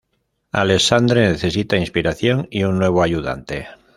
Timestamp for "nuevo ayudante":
2.79-3.67